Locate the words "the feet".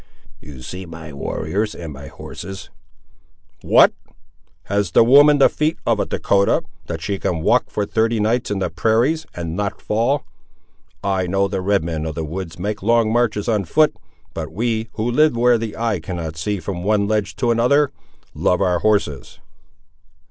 5.37-5.77